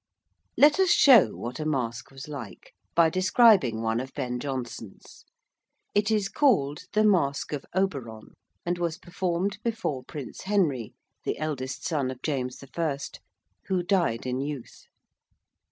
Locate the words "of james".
12.09-12.63